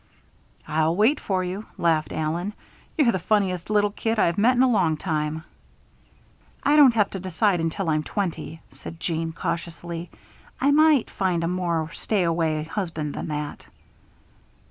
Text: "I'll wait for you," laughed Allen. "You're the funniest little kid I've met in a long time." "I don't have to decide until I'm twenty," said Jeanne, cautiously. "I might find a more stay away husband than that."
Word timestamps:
"I'll 0.67 0.95
wait 0.95 1.19
for 1.19 1.43
you," 1.43 1.67
laughed 1.77 2.11
Allen. 2.11 2.53
"You're 2.97 3.11
the 3.11 3.19
funniest 3.19 3.69
little 3.69 3.91
kid 3.91 4.17
I've 4.17 4.35
met 4.39 4.55
in 4.57 4.63
a 4.63 4.67
long 4.67 4.97
time." 4.97 5.43
"I 6.63 6.75
don't 6.75 6.95
have 6.95 7.11
to 7.11 7.19
decide 7.19 7.59
until 7.59 7.87
I'm 7.87 8.01
twenty," 8.01 8.61
said 8.71 8.99
Jeanne, 8.99 9.31
cautiously. 9.31 10.09
"I 10.59 10.71
might 10.71 11.11
find 11.11 11.43
a 11.43 11.47
more 11.47 11.91
stay 11.93 12.23
away 12.23 12.63
husband 12.63 13.13
than 13.13 13.27
that." 13.27 13.67